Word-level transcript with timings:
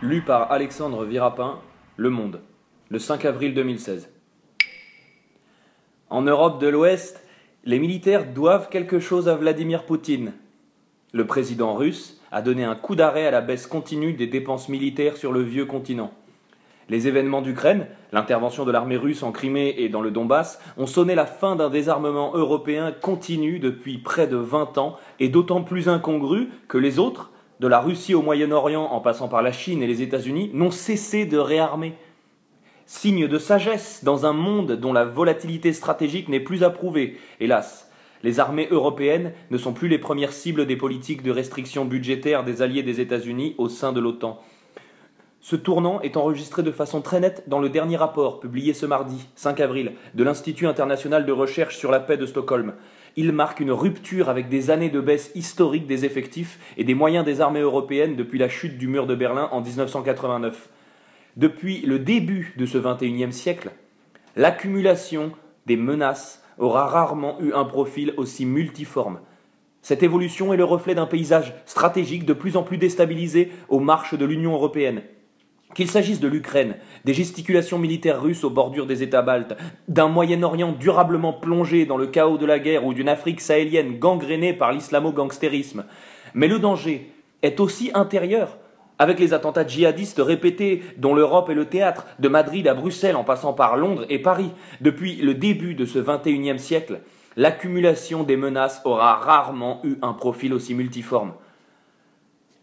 Lu 0.00 0.20
par 0.20 0.52
Alexandre 0.52 1.04
Virapin, 1.04 1.58
Le 1.96 2.08
Monde, 2.08 2.40
le 2.88 3.00
5 3.00 3.24
avril 3.24 3.52
2016. 3.52 4.08
En 6.08 6.22
Europe 6.22 6.60
de 6.60 6.68
l'Ouest, 6.68 7.26
les 7.64 7.80
militaires 7.80 8.32
doivent 8.32 8.68
quelque 8.68 9.00
chose 9.00 9.28
à 9.28 9.34
Vladimir 9.34 9.86
Poutine. 9.86 10.34
Le 11.12 11.26
président 11.26 11.74
russe 11.74 12.22
a 12.30 12.42
donné 12.42 12.62
un 12.62 12.76
coup 12.76 12.94
d'arrêt 12.94 13.26
à 13.26 13.32
la 13.32 13.40
baisse 13.40 13.66
continue 13.66 14.12
des 14.12 14.28
dépenses 14.28 14.68
militaires 14.68 15.16
sur 15.16 15.32
le 15.32 15.42
vieux 15.42 15.66
continent. 15.66 16.12
Les 16.88 17.08
événements 17.08 17.42
d'Ukraine, 17.42 17.88
l'intervention 18.12 18.64
de 18.64 18.70
l'armée 18.70 18.96
russe 18.96 19.24
en 19.24 19.32
Crimée 19.32 19.74
et 19.78 19.88
dans 19.88 20.00
le 20.00 20.12
Donbass, 20.12 20.60
ont 20.76 20.86
sonné 20.86 21.16
la 21.16 21.26
fin 21.26 21.56
d'un 21.56 21.70
désarmement 21.70 22.36
européen 22.36 22.92
continu 22.92 23.58
depuis 23.58 23.98
près 23.98 24.28
de 24.28 24.36
20 24.36 24.78
ans 24.78 24.96
et 25.18 25.28
d'autant 25.28 25.64
plus 25.64 25.88
incongru 25.88 26.50
que 26.68 26.78
les 26.78 27.00
autres, 27.00 27.32
de 27.60 27.66
la 27.66 27.80
Russie 27.80 28.14
au 28.14 28.22
Moyen-Orient 28.22 28.84
en 28.84 29.00
passant 29.00 29.28
par 29.28 29.42
la 29.42 29.52
Chine 29.52 29.82
et 29.82 29.86
les 29.86 30.02
États-Unis, 30.02 30.50
n'ont 30.54 30.70
cessé 30.70 31.26
de 31.26 31.38
réarmer. 31.38 31.94
Signe 32.86 33.28
de 33.28 33.38
sagesse 33.38 34.02
dans 34.04 34.26
un 34.26 34.32
monde 34.32 34.72
dont 34.72 34.92
la 34.92 35.04
volatilité 35.04 35.72
stratégique 35.72 36.28
n'est 36.28 36.40
plus 36.40 36.62
approuvée, 36.62 37.18
hélas. 37.40 37.90
Les 38.22 38.40
armées 38.40 38.68
européennes 38.70 39.32
ne 39.50 39.58
sont 39.58 39.72
plus 39.72 39.88
les 39.88 39.98
premières 39.98 40.32
cibles 40.32 40.66
des 40.66 40.76
politiques 40.76 41.22
de 41.22 41.30
restriction 41.30 41.84
budgétaire 41.84 42.44
des 42.44 42.62
alliés 42.62 42.82
des 42.82 43.00
États-Unis 43.00 43.54
au 43.58 43.68
sein 43.68 43.92
de 43.92 44.00
l'OTAN. 44.00 44.40
Ce 45.40 45.54
tournant 45.54 46.00
est 46.00 46.16
enregistré 46.16 46.62
de 46.62 46.72
façon 46.72 47.00
très 47.00 47.20
nette 47.20 47.44
dans 47.46 47.60
le 47.60 47.68
dernier 47.68 47.96
rapport 47.96 48.40
publié 48.40 48.74
ce 48.74 48.86
mardi, 48.86 49.28
5 49.36 49.60
avril, 49.60 49.92
de 50.14 50.24
l'Institut 50.24 50.66
international 50.66 51.26
de 51.26 51.32
recherche 51.32 51.76
sur 51.76 51.92
la 51.92 52.00
paix 52.00 52.16
de 52.16 52.26
Stockholm, 52.26 52.74
il 53.18 53.32
marque 53.32 53.58
une 53.58 53.72
rupture 53.72 54.28
avec 54.28 54.48
des 54.48 54.70
années 54.70 54.90
de 54.90 55.00
baisse 55.00 55.32
historique 55.34 55.88
des 55.88 56.04
effectifs 56.04 56.56
et 56.76 56.84
des 56.84 56.94
moyens 56.94 57.24
des 57.24 57.40
armées 57.40 57.58
européennes 57.58 58.14
depuis 58.14 58.38
la 58.38 58.48
chute 58.48 58.78
du 58.78 58.86
mur 58.86 59.08
de 59.08 59.16
Berlin 59.16 59.48
en 59.50 59.60
1989. 59.60 60.68
Depuis 61.36 61.80
le 61.80 61.98
début 61.98 62.54
de 62.56 62.64
ce 62.64 62.78
XXIe 62.78 63.32
siècle, 63.32 63.72
l'accumulation 64.36 65.32
des 65.66 65.76
menaces 65.76 66.44
aura 66.58 66.86
rarement 66.86 67.40
eu 67.40 67.52
un 67.54 67.64
profil 67.64 68.14
aussi 68.18 68.46
multiforme. 68.46 69.18
Cette 69.82 70.04
évolution 70.04 70.54
est 70.54 70.56
le 70.56 70.62
reflet 70.62 70.94
d'un 70.94 71.06
paysage 71.06 71.54
stratégique 71.66 72.24
de 72.24 72.34
plus 72.34 72.56
en 72.56 72.62
plus 72.62 72.78
déstabilisé 72.78 73.50
aux 73.68 73.80
marches 73.80 74.14
de 74.14 74.24
l'Union 74.24 74.52
européenne. 74.52 75.02
Qu'il 75.78 75.88
s'agisse 75.88 76.18
de 76.18 76.26
l'Ukraine, 76.26 76.74
des 77.04 77.14
gesticulations 77.14 77.78
militaires 77.78 78.20
russes 78.20 78.42
aux 78.42 78.50
bordures 78.50 78.88
des 78.88 79.04
États 79.04 79.22
baltes, 79.22 79.56
d'un 79.86 80.08
Moyen-Orient 80.08 80.72
durablement 80.72 81.32
plongé 81.32 81.86
dans 81.86 81.96
le 81.96 82.08
chaos 82.08 82.36
de 82.36 82.46
la 82.46 82.58
guerre 82.58 82.84
ou 82.84 82.94
d'une 82.94 83.08
Afrique 83.08 83.40
sahélienne 83.40 84.00
gangrénée 84.00 84.52
par 84.52 84.72
l'islamo-gangstérisme. 84.72 85.84
Mais 86.34 86.48
le 86.48 86.58
danger 86.58 87.12
est 87.42 87.60
aussi 87.60 87.92
intérieur, 87.94 88.58
avec 88.98 89.20
les 89.20 89.32
attentats 89.34 89.64
djihadistes 89.64 90.18
répétés 90.20 90.82
dont 90.96 91.14
l'Europe 91.14 91.48
est 91.48 91.54
le 91.54 91.66
théâtre, 91.66 92.06
de 92.18 92.28
Madrid 92.28 92.66
à 92.66 92.74
Bruxelles 92.74 93.14
en 93.14 93.22
passant 93.22 93.52
par 93.52 93.76
Londres 93.76 94.04
et 94.08 94.18
Paris, 94.18 94.50
depuis 94.80 95.14
le 95.14 95.34
début 95.34 95.76
de 95.76 95.84
ce 95.84 96.00
XXIe 96.00 96.58
siècle, 96.58 97.02
l'accumulation 97.36 98.24
des 98.24 98.36
menaces 98.36 98.82
aura 98.84 99.14
rarement 99.14 99.80
eu 99.84 99.94
un 100.02 100.14
profil 100.14 100.54
aussi 100.54 100.74
multiforme. 100.74 101.34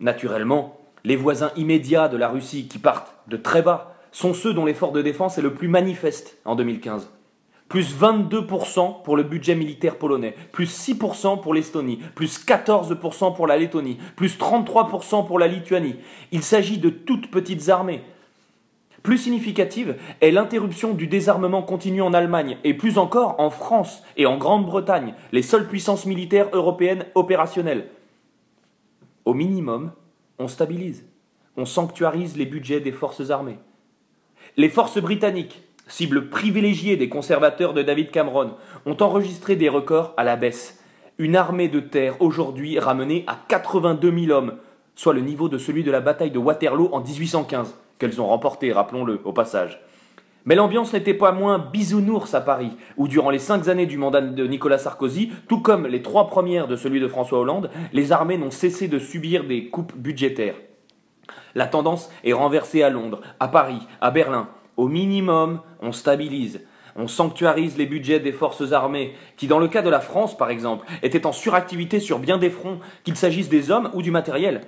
Naturellement, 0.00 0.83
les 1.04 1.16
voisins 1.16 1.52
immédiats 1.56 2.08
de 2.08 2.16
la 2.16 2.28
Russie 2.28 2.66
qui 2.66 2.78
partent 2.78 3.14
de 3.28 3.36
très 3.36 3.62
bas 3.62 3.94
sont 4.10 4.32
ceux 4.32 4.54
dont 4.54 4.64
l'effort 4.64 4.92
de 4.92 5.02
défense 5.02 5.38
est 5.38 5.42
le 5.42 5.54
plus 5.54 5.68
manifeste 5.68 6.38
en 6.44 6.54
2015. 6.54 7.10
Plus 7.68 7.98
22% 7.98 9.02
pour 9.02 9.16
le 9.16 9.22
budget 9.22 9.54
militaire 9.54 9.96
polonais, 9.96 10.34
plus 10.52 10.88
6% 10.88 11.40
pour 11.40 11.54
l'Estonie, 11.54 11.98
plus 12.14 12.44
14% 12.44 13.34
pour 13.34 13.46
la 13.46 13.56
Lettonie, 13.56 13.98
plus 14.16 14.38
33% 14.38 15.26
pour 15.26 15.38
la 15.38 15.48
Lituanie. 15.48 15.96
Il 16.30 16.42
s'agit 16.42 16.78
de 16.78 16.90
toutes 16.90 17.30
petites 17.30 17.68
armées. 17.68 18.02
Plus 19.02 19.18
significative 19.18 19.96
est 20.20 20.30
l'interruption 20.30 20.94
du 20.94 21.06
désarmement 21.06 21.62
continu 21.62 22.00
en 22.00 22.14
Allemagne 22.14 22.56
et 22.64 22.74
plus 22.74 22.96
encore 22.96 23.38
en 23.38 23.50
France 23.50 24.02
et 24.16 24.24
en 24.24 24.38
Grande-Bretagne, 24.38 25.14
les 25.32 25.42
seules 25.42 25.66
puissances 25.66 26.06
militaires 26.06 26.48
européennes 26.52 27.04
opérationnelles. 27.14 27.88
Au 29.24 29.34
minimum, 29.34 29.90
on 30.38 30.48
stabilise, 30.48 31.04
on 31.56 31.64
sanctuarise 31.64 32.36
les 32.36 32.46
budgets 32.46 32.80
des 32.80 32.92
forces 32.92 33.30
armées. 33.30 33.58
Les 34.56 34.68
forces 34.68 35.00
britanniques, 35.00 35.62
cible 35.86 36.28
privilégiée 36.28 36.96
des 36.96 37.08
conservateurs 37.08 37.74
de 37.74 37.82
David 37.82 38.10
Cameron, 38.10 38.54
ont 38.86 38.96
enregistré 39.00 39.56
des 39.56 39.68
records 39.68 40.14
à 40.16 40.24
la 40.24 40.36
baisse. 40.36 40.80
Une 41.18 41.36
armée 41.36 41.68
de 41.68 41.80
terre 41.80 42.20
aujourd'hui 42.20 42.78
ramenée 42.78 43.24
à 43.26 43.38
82 43.48 44.26
000 44.26 44.32
hommes, 44.36 44.56
soit 44.94 45.14
le 45.14 45.20
niveau 45.20 45.48
de 45.48 45.58
celui 45.58 45.84
de 45.84 45.90
la 45.90 46.00
bataille 46.00 46.30
de 46.30 46.38
Waterloo 46.38 46.88
en 46.92 47.00
1815, 47.00 47.74
qu'elles 47.98 48.20
ont 48.20 48.26
remporté, 48.26 48.72
rappelons-le, 48.72 49.20
au 49.24 49.32
passage. 49.32 49.80
Mais 50.44 50.54
l'ambiance 50.54 50.92
n'était 50.92 51.14
pas 51.14 51.32
moins 51.32 51.58
bisounours 51.58 52.34
à 52.34 52.40
Paris, 52.40 52.72
où 52.96 53.08
durant 53.08 53.30
les 53.30 53.38
cinq 53.38 53.68
années 53.68 53.86
du 53.86 53.96
mandat 53.96 54.20
de 54.20 54.46
Nicolas 54.46 54.78
Sarkozy, 54.78 55.32
tout 55.48 55.60
comme 55.60 55.86
les 55.86 56.02
trois 56.02 56.26
premières 56.26 56.68
de 56.68 56.76
celui 56.76 57.00
de 57.00 57.08
François 57.08 57.38
Hollande, 57.38 57.70
les 57.92 58.12
armées 58.12 58.36
n'ont 58.36 58.50
cessé 58.50 58.86
de 58.86 58.98
subir 58.98 59.44
des 59.44 59.68
coupes 59.68 59.96
budgétaires. 59.96 60.56
La 61.54 61.66
tendance 61.66 62.10
est 62.24 62.34
renversée 62.34 62.82
à 62.82 62.90
Londres, 62.90 63.22
à 63.40 63.48
Paris, 63.48 63.86
à 64.02 64.10
Berlin. 64.10 64.48
Au 64.76 64.88
minimum, 64.88 65.60
on 65.80 65.92
stabilise. 65.92 66.60
On 66.96 67.08
sanctuarise 67.08 67.78
les 67.78 67.86
budgets 67.86 68.20
des 68.20 68.32
forces 68.32 68.72
armées, 68.72 69.14
qui 69.36 69.46
dans 69.46 69.58
le 69.58 69.68
cas 69.68 69.82
de 69.82 69.90
la 69.90 70.00
France 70.00 70.36
par 70.36 70.50
exemple, 70.50 70.86
étaient 71.02 71.26
en 71.26 71.32
suractivité 71.32 72.00
sur 72.00 72.18
bien 72.18 72.38
des 72.38 72.50
fronts, 72.50 72.80
qu'il 73.02 73.16
s'agisse 73.16 73.48
des 73.48 73.70
hommes 73.70 73.90
ou 73.94 74.02
du 74.02 74.10
matériel. 74.10 74.60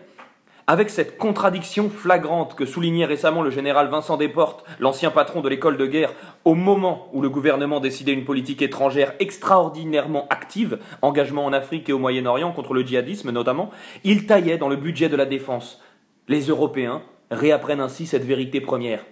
Avec 0.69 0.91
cette 0.91 1.17
contradiction 1.17 1.89
flagrante 1.89 2.57
que 2.57 2.67
soulignait 2.67 3.05
récemment 3.05 3.43
le 3.43 3.53
général 3.53 3.87
Vincent 3.87 4.17
Desportes, 4.17 4.65
l'ancien 4.81 5.13
patron 5.13 5.41
de 5.41 5.49
l'école 5.49 5.77
de 5.77 5.87
guerre, 5.87 6.13
au 6.45 6.57
moment 6.57 7.09
où 7.13 7.23
le 7.23 7.31
gouvernement 7.31 7.79
décidait 7.79 8.13
une 8.13 8.25
politique 8.25 8.63
étrangère 8.63 9.13
extraordinairement 9.21 10.27
active, 10.29 10.81
engagement 11.03 11.45
en 11.45 11.53
Afrique 11.53 11.89
et 11.89 11.93
au 11.93 12.01
Moyen-Orient 12.01 12.51
contre 12.51 12.75
le 12.75 12.83
djihadisme 12.83 13.31
notamment, 13.31 13.71
il 14.03 14.27
taillait 14.27 14.59
dans 14.59 14.69
le 14.69 14.75
budget 14.75 15.09
de 15.09 15.15
la 15.15 15.25
défense. 15.25 15.81
Les 16.27 16.49
Européens 16.49 17.03
réapprennent 17.31 17.81
ainsi 17.81 18.05
cette 18.05 18.25
vérité 18.25 18.61
première. 18.61 19.07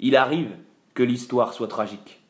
Il 0.00 0.16
arrive 0.16 0.50
que 0.92 1.02
l'histoire 1.02 1.54
soit 1.54 1.68
tragique. 1.68 2.23